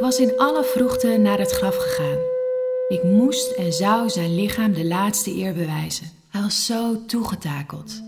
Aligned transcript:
Ik 0.00 0.06
was 0.06 0.20
in 0.20 0.38
alle 0.38 0.64
vroegte 0.64 1.16
naar 1.16 1.38
het 1.38 1.50
graf 1.50 1.76
gegaan. 1.76 2.18
Ik 2.88 3.02
moest 3.02 3.50
en 3.50 3.72
zou 3.72 4.08
zijn 4.08 4.34
lichaam 4.34 4.72
de 4.72 4.84
laatste 4.86 5.36
eer 5.36 5.54
bewijzen. 5.54 6.06
Hij 6.28 6.40
was 6.40 6.66
zo 6.66 7.04
toegetakeld. 7.06 8.02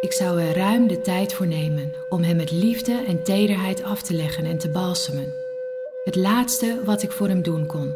Ik 0.00 0.12
zou 0.12 0.40
er 0.40 0.56
ruim 0.56 0.86
de 0.86 1.00
tijd 1.00 1.32
voor 1.32 1.46
nemen 1.46 1.92
om 2.08 2.22
hem 2.22 2.36
met 2.36 2.50
liefde 2.50 3.04
en 3.06 3.24
tederheid 3.24 3.82
af 3.82 4.02
te 4.02 4.14
leggen 4.14 4.44
en 4.44 4.58
te 4.58 4.68
balsemen. 4.68 5.32
Het 6.04 6.16
laatste 6.16 6.80
wat 6.84 7.02
ik 7.02 7.12
voor 7.12 7.28
hem 7.28 7.42
doen 7.42 7.66
kon. 7.66 7.94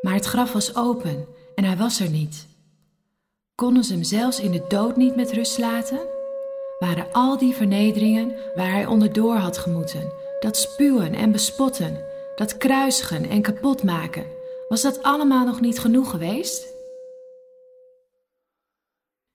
Maar 0.00 0.14
het 0.14 0.26
graf 0.26 0.52
was 0.52 0.76
open 0.76 1.26
en 1.54 1.64
hij 1.64 1.76
was 1.76 2.00
er 2.00 2.10
niet. 2.10 2.46
Konden 3.54 3.84
ze 3.84 3.92
hem 3.92 4.04
zelfs 4.04 4.40
in 4.40 4.50
de 4.50 4.64
dood 4.68 4.96
niet 4.96 5.16
met 5.16 5.32
rust 5.32 5.58
laten? 5.58 6.00
Waren 6.78 7.12
al 7.12 7.38
die 7.38 7.54
vernederingen 7.54 8.34
waar 8.54 8.72
hij 8.72 8.86
onderdoor 8.86 9.36
had 9.36 9.58
gemoeten, 9.58 10.28
dat 10.40 10.56
spuwen 10.56 11.14
en 11.14 11.32
bespotten, 11.32 12.04
dat 12.36 12.56
kruisigen 12.56 13.28
en 13.28 13.42
kapotmaken, 13.42 14.24
was 14.68 14.82
dat 14.82 15.02
allemaal 15.02 15.46
nog 15.46 15.60
niet 15.60 15.78
genoeg 15.78 16.10
geweest? 16.10 16.74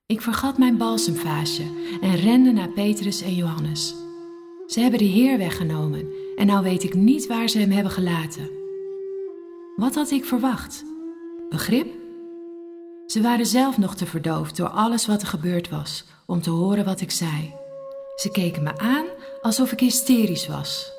Ik 0.06 0.22
vergat 0.22 0.58
mijn 0.58 0.78
balsemvaasje 0.78 1.64
en 2.02 2.16
rende 2.16 2.52
naar 2.52 2.70
Petrus 2.70 3.22
en 3.22 3.34
Johannes. 3.36 3.96
Ze 4.68 4.80
hebben 4.80 5.00
de 5.00 5.06
Heer 5.06 5.38
weggenomen 5.38 6.14
en 6.36 6.46
nou 6.46 6.64
weet 6.64 6.84
ik 6.84 6.94
niet 6.94 7.28
waar 7.28 7.48
ze 7.48 7.60
hem 7.60 7.72
hebben 7.72 7.92
gelaten. 7.92 8.50
Wat 9.76 9.96
had 9.96 10.12
ik 10.12 10.26
verwacht? 10.26 10.84
Begrip? 11.50 11.88
Ze 13.06 13.22
waren 13.22 13.46
zelf 13.46 13.78
nog 13.78 13.96
te 13.96 14.06
verdoofd 14.06 14.58
door 14.58 14.70
alles 14.70 15.06
wat 15.06 15.22
er 15.22 15.28
gebeurd 15.28 15.70
was 15.70 16.06
om 16.26 16.42
te 16.42 16.50
horen 16.50 16.86
wat 16.86 17.02
ik 17.02 17.12
zei. 17.12 17.65
Ze 18.16 18.30
keken 18.32 18.64
me 18.64 18.78
aan 18.78 19.06
alsof 19.42 19.72
ik 19.72 19.80
hysterisch 19.80 20.48
was. 20.48 20.92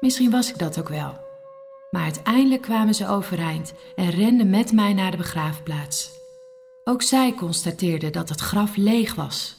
Misschien 0.00 0.30
was 0.30 0.50
ik 0.50 0.58
dat 0.58 0.78
ook 0.78 0.88
wel. 0.88 1.24
Maar 1.90 2.02
uiteindelijk 2.02 2.62
kwamen 2.62 2.94
ze 2.94 3.08
overeind 3.08 3.72
en 3.96 4.10
renden 4.10 4.50
met 4.50 4.72
mij 4.72 4.92
naar 4.92 5.10
de 5.10 5.16
begraafplaats. 5.16 6.10
Ook 6.84 7.02
zij 7.02 7.32
constateerde 7.32 8.10
dat 8.10 8.28
het 8.28 8.40
graf 8.40 8.76
leeg 8.76 9.14
was. 9.14 9.56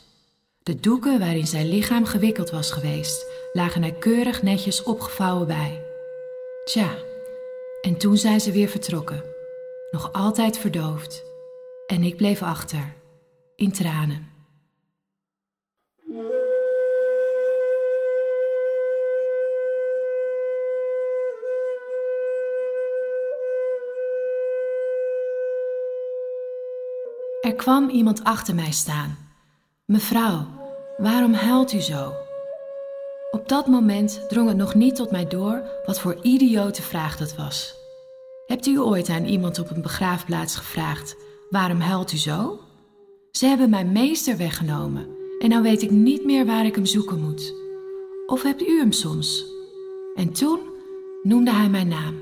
De 0.63 0.79
doeken 0.79 1.19
waarin 1.19 1.47
zijn 1.47 1.69
lichaam 1.69 2.05
gewikkeld 2.05 2.49
was 2.49 2.71
geweest, 2.71 3.25
lagen 3.53 3.83
er 3.83 3.93
keurig 3.93 4.41
netjes 4.41 4.83
opgevouwen 4.83 5.47
bij. 5.47 5.83
Tja, 6.65 6.89
en 7.81 7.97
toen 7.97 8.17
zijn 8.17 8.39
ze 8.39 8.51
weer 8.51 8.67
vertrokken, 8.67 9.23
nog 9.91 10.13
altijd 10.13 10.57
verdoofd. 10.57 11.23
En 11.87 12.03
ik 12.03 12.17
bleef 12.17 12.41
achter, 12.41 12.93
in 13.55 13.71
tranen. 13.71 14.36
Er 27.47 27.55
kwam 27.55 27.89
iemand 27.89 28.23
achter 28.23 28.55
mij 28.55 28.71
staan. 28.71 29.17
Mevrouw, 29.85 30.47
waarom 30.97 31.33
huilt 31.33 31.73
u 31.73 31.79
zo? 31.79 32.13
Op 33.31 33.49
dat 33.49 33.67
moment 33.67 34.29
drong 34.29 34.47
het 34.47 34.57
nog 34.57 34.75
niet 34.75 34.95
tot 34.95 35.11
mij 35.11 35.27
door 35.27 35.63
wat 35.85 35.99
voor 35.99 36.17
idiote 36.21 36.81
vraag 36.81 37.17
dat 37.17 37.35
was. 37.35 37.75
Hebt 38.45 38.65
u 38.65 38.79
ooit 38.79 39.09
aan 39.09 39.25
iemand 39.25 39.59
op 39.59 39.69
een 39.69 39.81
begraafplaats 39.81 40.55
gevraagd: 40.55 41.15
waarom 41.49 41.79
huilt 41.79 42.13
u 42.13 42.17
zo? 42.17 42.59
Ze 43.31 43.45
hebben 43.45 43.69
mijn 43.69 43.91
meester 43.91 44.37
weggenomen 44.37 45.07
en 45.39 45.49
nou 45.49 45.63
weet 45.63 45.81
ik 45.81 45.91
niet 45.91 46.25
meer 46.25 46.45
waar 46.45 46.65
ik 46.65 46.75
hem 46.75 46.85
zoeken 46.85 47.21
moet. 47.21 47.53
Of 48.25 48.43
hebt 48.43 48.67
u 48.67 48.79
hem 48.79 48.91
soms? 48.91 49.45
En 50.15 50.33
toen 50.33 50.59
noemde 51.23 51.51
hij 51.51 51.69
mijn 51.69 51.87
naam. 51.87 52.15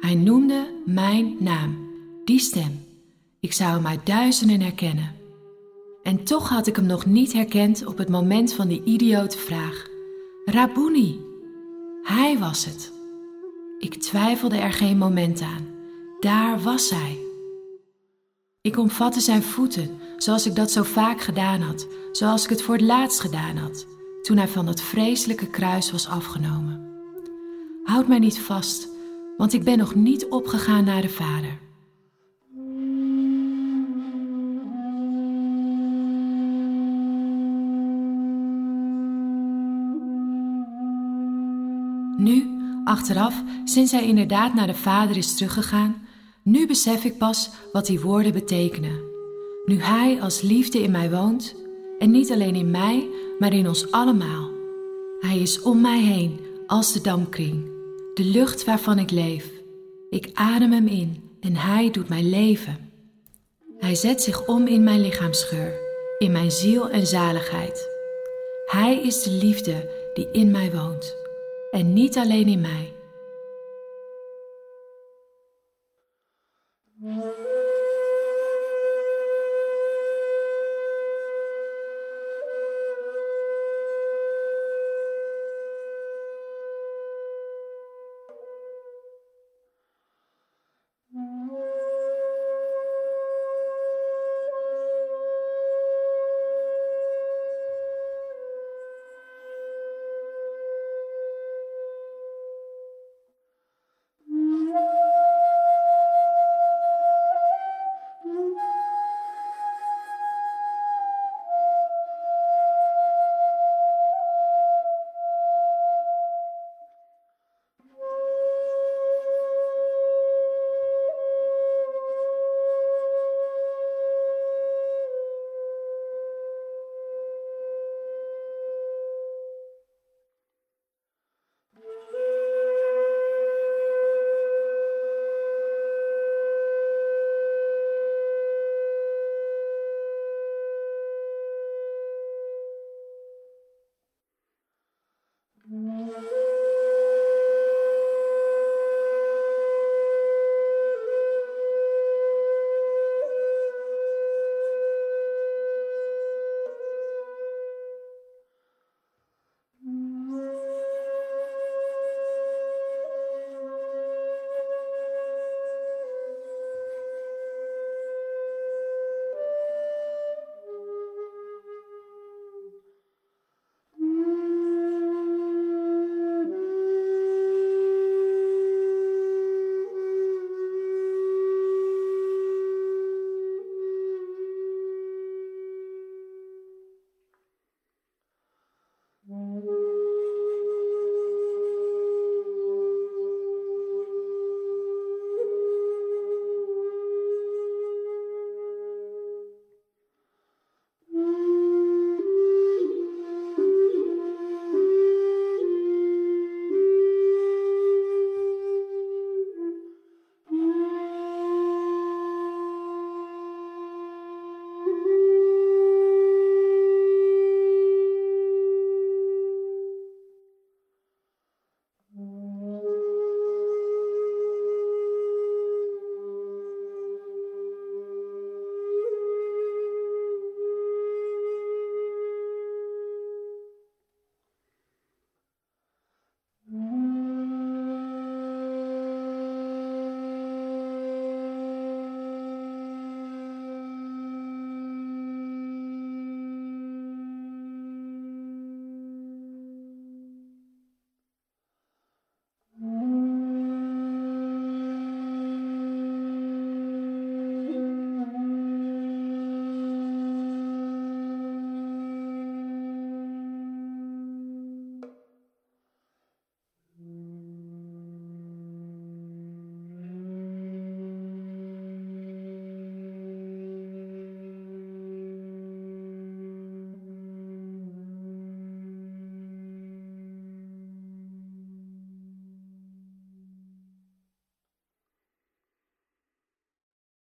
Hij 0.00 0.14
noemde 0.14 0.82
mijn 0.84 1.36
naam, 1.38 1.88
die 2.24 2.38
stem. 2.38 2.90
Ik 3.42 3.52
zou 3.52 3.72
hem 3.72 3.86
uit 3.86 4.06
duizenden 4.06 4.60
herkennen. 4.60 5.14
En 6.02 6.24
toch 6.24 6.48
had 6.48 6.66
ik 6.66 6.76
hem 6.76 6.86
nog 6.86 7.06
niet 7.06 7.32
herkend 7.32 7.86
op 7.86 7.98
het 7.98 8.08
moment 8.08 8.52
van 8.52 8.68
die 8.68 8.84
idiote 8.84 9.38
vraag. 9.38 9.86
Rabuni, 10.44 11.20
hij 12.02 12.38
was 12.38 12.64
het. 12.64 12.92
Ik 13.78 13.94
twijfelde 13.94 14.56
er 14.56 14.72
geen 14.72 14.98
moment 14.98 15.40
aan. 15.40 15.66
Daar 16.20 16.60
was 16.60 16.90
hij. 16.90 17.18
Ik 18.60 18.78
omvatte 18.78 19.20
zijn 19.20 19.42
voeten, 19.42 19.90
zoals 20.16 20.46
ik 20.46 20.54
dat 20.54 20.70
zo 20.70 20.82
vaak 20.82 21.20
gedaan 21.20 21.60
had, 21.60 21.88
zoals 22.12 22.44
ik 22.44 22.50
het 22.50 22.62
voor 22.62 22.74
het 22.74 22.84
laatst 22.84 23.20
gedaan 23.20 23.56
had, 23.56 23.86
toen 24.22 24.36
hij 24.36 24.48
van 24.48 24.66
dat 24.66 24.80
vreselijke 24.80 25.46
kruis 25.46 25.90
was 25.90 26.08
afgenomen. 26.08 26.90
Houd 27.84 28.08
mij 28.08 28.18
niet 28.18 28.40
vast, 28.40 28.88
want 29.36 29.52
ik 29.52 29.64
ben 29.64 29.78
nog 29.78 29.94
niet 29.94 30.26
opgegaan 30.28 30.84
naar 30.84 31.02
de 31.02 31.08
Vader. 31.08 31.58
Nu, 42.16 42.46
achteraf, 42.84 43.42
sinds 43.64 43.92
hij 43.92 44.06
inderdaad 44.06 44.54
naar 44.54 44.66
de 44.66 44.74
Vader 44.74 45.16
is 45.16 45.34
teruggegaan, 45.34 46.06
nu 46.42 46.66
besef 46.66 47.04
ik 47.04 47.18
pas 47.18 47.50
wat 47.72 47.86
die 47.86 48.00
woorden 48.00 48.32
betekenen. 48.32 49.00
Nu 49.64 49.82
Hij 49.82 50.18
als 50.20 50.40
liefde 50.40 50.82
in 50.82 50.90
mij 50.90 51.10
woont, 51.10 51.54
en 51.98 52.10
niet 52.10 52.32
alleen 52.32 52.54
in 52.54 52.70
mij, 52.70 53.08
maar 53.38 53.52
in 53.52 53.68
ons 53.68 53.90
allemaal. 53.90 54.50
Hij 55.20 55.38
is 55.38 55.62
om 55.62 55.80
mij 55.80 56.00
heen 56.00 56.40
als 56.66 56.92
de 56.92 57.00
dampkring, 57.00 57.70
de 58.14 58.24
lucht 58.24 58.64
waarvan 58.64 58.98
ik 58.98 59.10
leef. 59.10 59.50
Ik 60.10 60.30
adem 60.34 60.72
Hem 60.72 60.86
in 60.86 61.30
en 61.40 61.56
Hij 61.56 61.90
doet 61.90 62.08
mij 62.08 62.22
leven. 62.22 62.90
Hij 63.78 63.94
zet 63.94 64.22
zich 64.22 64.46
om 64.46 64.66
in 64.66 64.82
mijn 64.82 65.00
lichaamsgeur, 65.00 65.74
in 66.18 66.32
mijn 66.32 66.50
ziel 66.50 66.90
en 66.90 67.06
zaligheid. 67.06 67.88
Hij 68.66 69.00
is 69.02 69.22
de 69.22 69.30
liefde 69.30 69.90
die 70.14 70.28
in 70.32 70.50
mij 70.50 70.72
woont 70.72 71.21
en 71.72 71.92
niet 71.92 72.16
alleen 72.18 72.46
in 72.46 72.60
mij 72.60 72.92